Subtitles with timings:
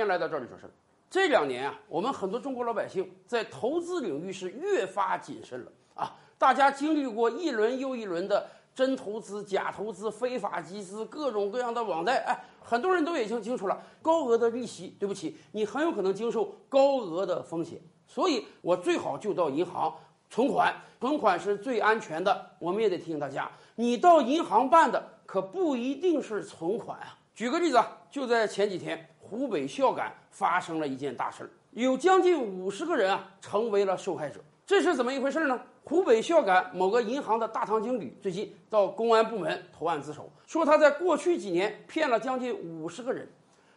[0.00, 0.70] 迎来到这里说事儿。
[1.08, 6.16] 这两年啊，我们很多中国老百姓在投资领域是越发谨慎了啊！
[6.38, 17.80] 大家经历过一轮又一轮的真投资、假投资、非法集资、各种各样的网贷，哎，很多人都已经清楚了，高额的利息，对不起，你很有可能经受高额的风险。
[18.06, 19.92] 所以我最好就到银行
[20.30, 22.52] 存款，存款是最安全的。
[22.60, 27.18] 我们也得提醒大家，你到银行办的可不一定是存款啊。
[27.34, 29.09] 举个例子啊，就在前几天。
[29.30, 34.40] 湖北孝感发生了一件大事儿，有将近五十个人啊成为了受害者。
[34.66, 35.60] 这是怎么一回事呢？
[35.84, 43.28] 湖北孝感某个银行的大堂经理最近到公安部门投案自首，说他在过去几年骗了将近五十个人。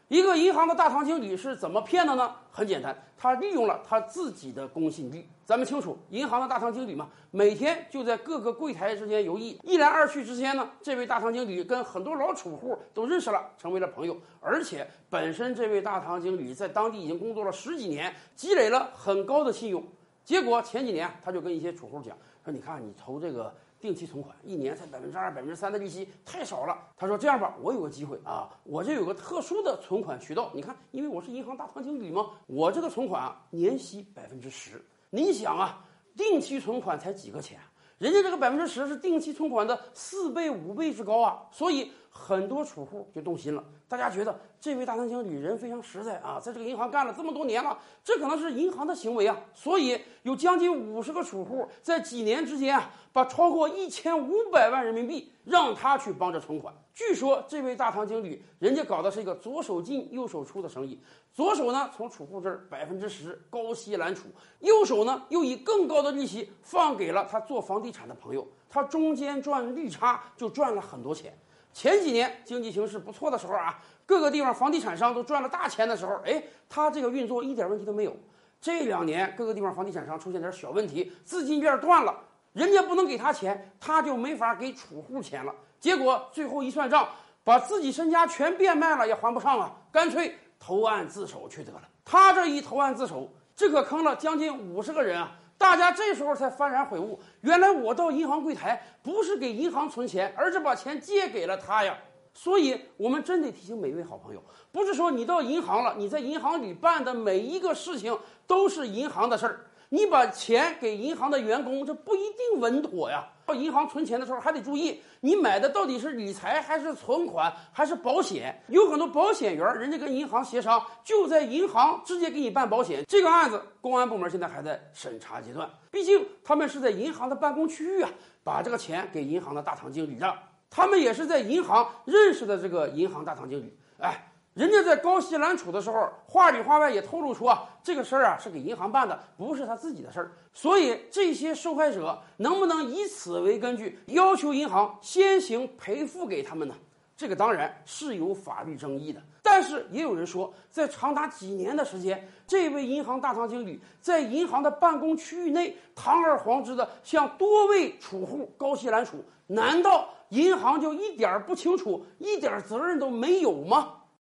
[0.09, 2.35] 一个银行的大堂经理是怎么骗的呢？
[2.51, 5.27] 很简单，他利用了他自己的公信力。
[5.45, 14.15] 咱们清楚，银行的大堂经理嘛，每天就在各个柜台之间游弋，一来二去之间呢，这位大堂经理跟很多老储户都认识了，成为了朋友。
[14.39, 19.83] 而且本身这位大堂经理在当地已经工作了十几年，积累了很高的信用。
[20.23, 23.53] 结果前几年他就跟一些储户讲说：“你看，你投这个。”
[23.83, 26.87] 定期存款一年才百分之二、百分之三的利息太少了。
[26.95, 30.49] 他说：“这样吧，我有个机会啊，我这有个特殊的存款渠道。
[30.53, 34.81] 你看，因为我是银行大堂经理嘛，我这个存款啊，年息百分之十。
[35.09, 37.59] 你想啊，定期存款才几个钱，
[38.03, 56.71] 人家这个百分之十是定期存款的四倍、五倍之高啊，所以。”很多储户就动心了，大家觉得这位大堂经理人非常实在啊，在这个银行干了这么多年了，这可能是银行的行为啊，所以有将近五十个储户在几年之间啊，把超过一千五百万人民币让他去帮着存款。
[56.93, 61.01] 据说这位大堂经理人家搞的是一个左手进右手出的生意，
[61.33, 64.27] 左手呢从储户这儿百分之十高息揽储，
[64.59, 71.37] 右手呢又以更高的利息放给了他做房地产的朋友，他中间赚利差就赚了很多钱。
[71.71, 78.17] 前几年经济形势不错的时候啊，各个地方房地产商都赚了大钱的时候，哎，他这个运作一点问题都没有。
[78.59, 82.15] 这两年各个地方房地产商出现点小问题，资金链断了，
[82.53, 85.53] 人家不能给他钱，他就没法给储户钱了。
[85.79, 87.09] 结果最后一算账，
[87.43, 91.81] 把自己身家全变卖了也还不上啊，干脆投案自首去得了。
[92.05, 95.31] 他这一投案自首，这可坑了将近五十个人啊。
[95.63, 101.97] 大家这时候才幡然悔悟，原来我到银行柜台不是给银行存钱，而是把钱借给了他呀。
[102.33, 104.43] 所以，我们真得提醒每一位好朋友，
[104.73, 109.65] 不是说你到银行了，你在银行里办的每一个事情都是银行的事儿。
[109.93, 113.29] 你把钱给银行的员工，这不一定稳妥呀。
[113.45, 118.59] 到银行存钱的时候，还得注意，你买的到底是理财还是存款还是保险？
[118.69, 123.03] 有很多保险员，人家跟银行协商，就在银行直接给你办保险。
[123.07, 125.69] 这个案子，公安部门现在还在审查阶段。
[125.91, 128.09] 毕竟他们是在银行的办公区域啊，
[128.43, 130.35] 把这个钱给银行的大堂经理的，
[130.71, 133.77] 他们也是在银行认识的这个银行大堂经理。
[133.99, 134.27] 哎。
[134.53, 140.31] 人家在高息揽储的时候，话里话外也透露出啊，这个事儿啊是给银行办的，不是他自己的事儿。
[140.53, 146.75] 所以这些受害者能不能以此为根据要求银行先行赔付给他们呢？
[147.17, 149.19] 这个当然是有法律争议的。
[149.41, 163.93] 但是也有人说，在长达几年的时间，这位银行大堂经理在银行的办公区域内堂而皇之的向多位储户高息揽储，难道银行就一点儿不清楚，一点责任都没有吗？